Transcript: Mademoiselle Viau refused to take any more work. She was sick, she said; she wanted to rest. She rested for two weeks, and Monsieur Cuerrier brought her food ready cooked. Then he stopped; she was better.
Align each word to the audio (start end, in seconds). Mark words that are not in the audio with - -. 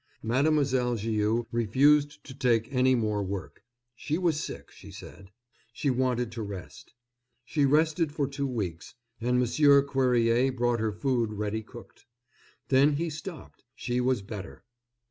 Mademoiselle 0.23 0.95
Viau 0.95 1.45
refused 1.51 2.23
to 2.23 2.33
take 2.33 2.67
any 2.73 2.95
more 2.95 3.21
work. 3.21 3.61
She 3.95 4.17
was 4.17 4.43
sick, 4.43 4.71
she 4.71 4.89
said; 4.89 5.29
she 5.73 5.91
wanted 5.91 6.31
to 6.31 6.41
rest. 6.41 6.95
She 7.45 7.65
rested 7.65 8.11
for 8.11 8.27
two 8.27 8.47
weeks, 8.47 8.95
and 9.21 9.37
Monsieur 9.37 9.83
Cuerrier 9.83 10.51
brought 10.53 10.79
her 10.79 10.91
food 10.91 11.33
ready 11.33 11.61
cooked. 11.61 12.07
Then 12.69 12.93
he 12.93 13.11
stopped; 13.11 13.63
she 13.75 14.01
was 14.01 14.23
better. 14.23 14.63